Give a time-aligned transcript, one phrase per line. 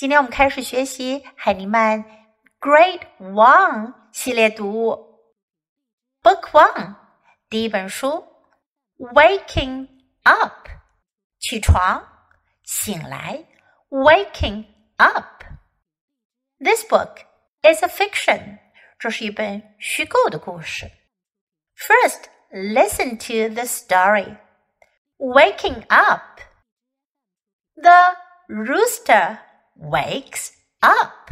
[0.00, 2.04] 今天我们开始学习海尼曼
[2.60, 5.20] Grade One 系列读物，
[6.22, 6.96] Book One
[7.48, 8.26] 第一本书，
[8.98, 9.88] Waking
[10.24, 10.68] Up
[11.38, 12.06] 起床
[12.62, 13.44] 醒来，
[13.88, 14.66] Waking
[14.96, 17.18] Up。This book
[17.62, 18.58] is a fiction，
[18.98, 20.90] 这是一本虚构的故事。
[21.76, 24.38] First, listen to the story.
[25.18, 26.40] Waking up.
[27.74, 28.16] The
[28.48, 29.38] rooster
[29.81, 30.51] wakes
[30.83, 31.31] up.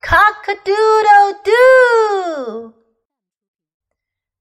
[0.00, 2.74] Cock a doodle doo.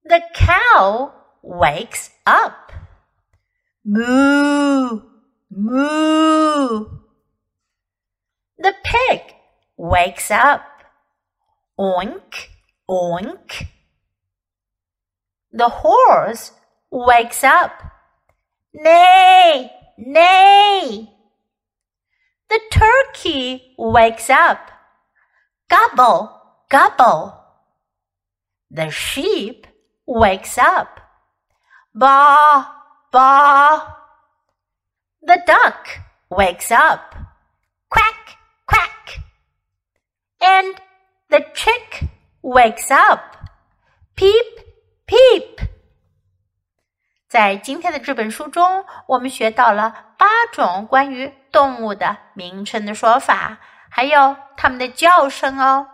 [0.05, 2.72] The cow wakes up.
[3.84, 5.02] Moo,
[5.50, 6.86] moo.
[8.60, 9.22] The pig
[9.77, 10.62] wakes up.
[11.80, 12.49] Oink,
[12.90, 13.68] oink.
[15.52, 16.52] The horse
[16.91, 17.72] wakes up.
[18.74, 21.10] Neigh, neigh.
[22.52, 24.70] The turkey wakes up.
[25.69, 26.30] Gobble,
[26.71, 27.35] gobble.
[28.71, 29.66] The sheep
[30.07, 31.01] wakes up.
[31.95, 32.65] Baa,
[33.13, 33.96] baa.
[35.21, 35.88] The duck
[36.30, 37.15] wakes up.
[37.91, 39.21] Quack, quack.
[40.41, 40.80] And
[41.29, 42.09] the chick
[42.43, 43.37] wakes up.
[44.16, 44.65] Peep,
[45.07, 45.68] peep.
[47.29, 53.57] 在今天的这本书中，我们学到了八种关于 动物的名称的说法，
[53.90, 55.87] 还有它们的叫声哦。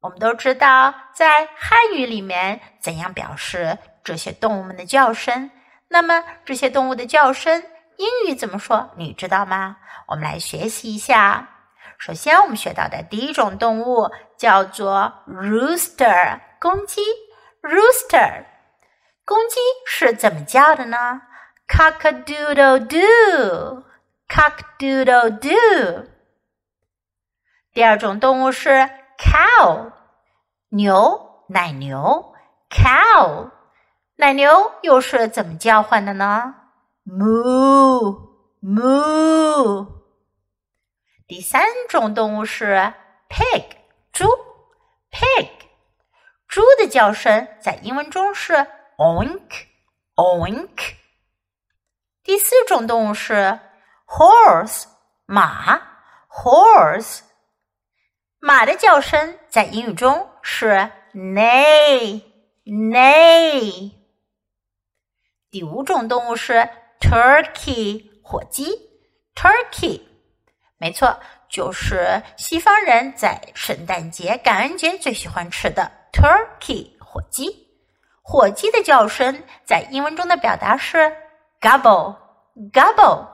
[0.00, 5.50] 我们都知道，在汉语里面怎样表示这些动物们的叫声。
[5.88, 7.62] 那么，这些动物的叫声
[7.96, 8.90] 英语怎么说？
[8.96, 9.76] 你知道吗？
[10.08, 11.48] 我们来学习一下。
[11.98, 17.02] 首先，我们学到的第一种动物叫做 rooster，公鸡。
[17.62, 18.44] rooster。
[19.26, 21.20] 公鸡是怎么叫的呢
[21.69, 26.07] ？Cock a doodle doo，cock doodle doo。
[27.73, 29.91] 第二种动物是 cow，
[30.69, 32.33] 牛，奶牛，
[32.69, 33.51] cow，
[34.15, 36.55] 奶牛又是怎么叫唤的呢？
[37.05, 38.29] moo
[38.61, 39.87] moo。
[41.27, 42.93] 第三种动物是
[43.27, 43.65] pig，
[44.13, 44.25] 猪，
[45.11, 45.49] pig，
[46.47, 48.67] 猪的叫声在英文中是。
[48.97, 49.65] Oink,
[50.15, 50.95] oink。
[52.30, 53.58] 第四种动物是
[54.06, 54.84] horse，
[55.26, 55.82] 马
[56.28, 57.22] ，horse。
[58.38, 62.22] 马的叫声在英语中是 neigh,
[62.64, 63.90] neigh。
[65.50, 66.68] 第五种动物是
[67.00, 68.78] turkey，火鸡
[69.34, 70.00] ，turkey。
[70.78, 77.66] 没错，就是西方人在圣诞节、感恩节最喜欢吃的 turkey，火鸡。
[78.22, 81.12] 火鸡的叫声在英文中的表达是
[81.60, 82.16] gobble
[82.72, 83.28] gobble。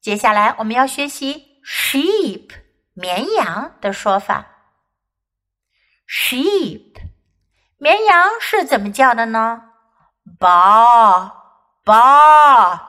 [0.00, 2.50] 接下来我们要学习 sheep
[2.92, 4.46] 绵羊的说法。
[6.08, 6.94] sheep
[7.78, 9.62] 绵羊是怎么叫的呢
[10.38, 11.32] ？ba
[11.84, 12.80] ba。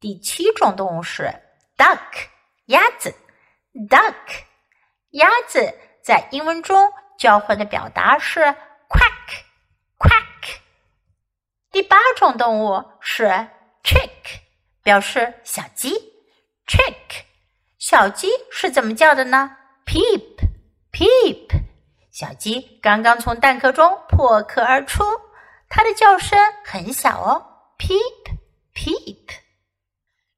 [0.00, 1.24] 第七种动物是
[1.76, 2.28] duck
[2.66, 3.14] 鸭子
[3.88, 4.14] duck
[5.10, 8.54] 鸭子在英文中叫唤的表达是
[11.88, 13.24] 八种动物是
[13.82, 14.40] chick，
[14.82, 15.90] 表示小鸡。
[16.66, 17.22] chick，
[17.78, 19.56] 小鸡是怎么叫的呢
[19.86, 21.48] ？Peep，peep。
[22.12, 25.04] 小鸡刚刚从蛋壳中破壳而出，
[25.68, 27.46] 它的叫声很小哦。
[27.78, 29.28] Peep，peep。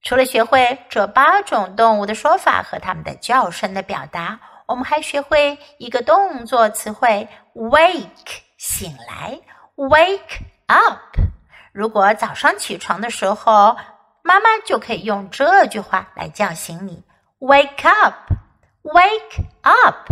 [0.03, 8.41] 除了学会这八种动物的说法和它们的叫声的表达，我们还学会一个动作词汇 wake。
[8.57, 9.41] 醒来
[9.77, 11.17] ，wake up。
[11.72, 13.76] 如果早上起床的时候，
[14.24, 17.04] 妈妈就可以用这句话来叫醒你：
[17.40, 18.32] Wake up,
[18.84, 20.12] wake up.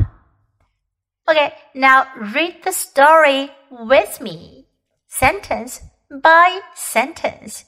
[1.25, 4.65] Okay, now read the story with me,
[5.09, 7.63] sentence by sentence.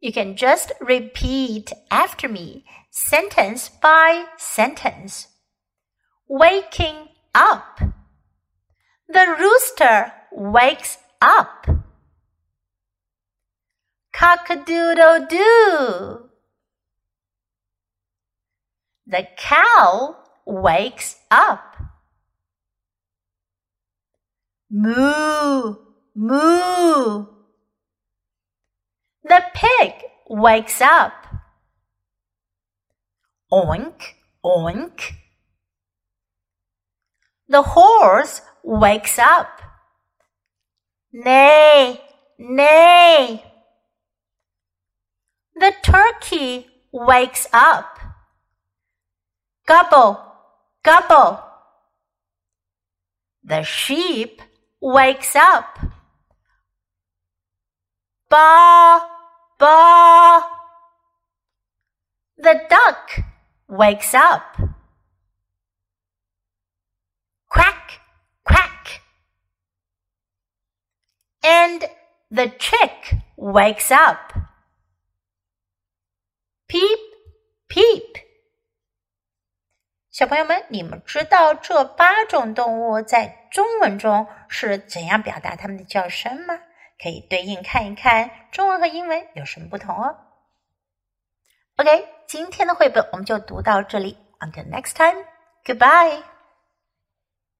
[0.00, 5.24] You can just repeat after me, sentence by sentence.
[6.26, 7.80] Waking up.
[9.08, 11.66] The rooster wakes up.
[14.17, 16.29] Cock a doodle doo.
[19.05, 20.15] The cow
[20.45, 21.75] wakes up.
[24.69, 25.75] Moo,
[26.15, 27.27] moo.
[29.25, 29.93] The pig
[30.29, 31.11] wakes up.
[33.51, 34.01] Oink,
[34.45, 35.11] oink.
[37.49, 39.61] The horse wakes up.
[41.11, 41.99] Neigh,
[42.39, 43.54] neigh.
[45.55, 47.97] The turkey wakes up.
[49.65, 50.19] Gobble,
[50.83, 51.39] gobble.
[53.41, 54.41] The sheep
[54.81, 55.79] wakes up.
[58.29, 59.01] Ba,
[59.57, 60.43] ba.
[62.37, 63.21] The duck
[63.69, 64.57] wakes up.
[67.47, 68.01] Quack,
[68.43, 69.01] quack.
[71.41, 71.85] And
[72.29, 74.33] the chick wakes up.
[80.15, 86.57] 小朋友们，你们知道这八种动物在中文中是怎样表达它们的叫声吗？
[86.97, 90.15] 可以对应看一看中文和英文有什么不同哦。
[91.75, 94.17] OK，今天的绘本我们就读到这里。
[94.39, 95.25] Until next time,
[95.65, 96.34] goodbye.